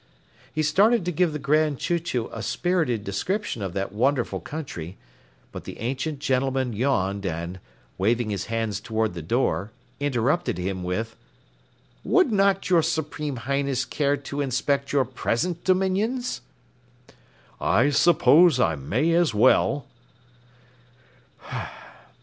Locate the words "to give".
1.05-1.31